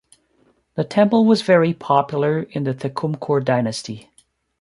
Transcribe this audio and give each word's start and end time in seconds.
The 0.73 0.83
temple 0.83 1.25
was 1.25 1.43
very 1.43 1.75
popular 1.75 2.39
in 2.41 2.63
the 2.63 2.73
Thekkumkur 2.73 3.45
dynasty. 3.45 4.09